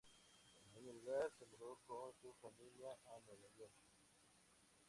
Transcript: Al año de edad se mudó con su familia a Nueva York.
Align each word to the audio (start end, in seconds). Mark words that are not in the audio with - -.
Al 0.73 0.77
año 0.79 0.93
de 0.93 1.01
edad 1.11 1.29
se 1.37 1.45
mudó 1.45 1.77
con 1.85 2.11
su 2.23 2.33
familia 2.41 2.91
a 3.05 3.19
Nueva 3.27 3.47
York. 3.59 3.71